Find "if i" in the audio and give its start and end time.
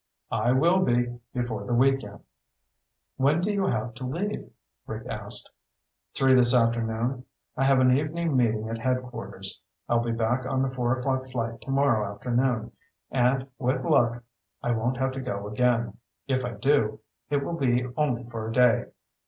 16.27-16.53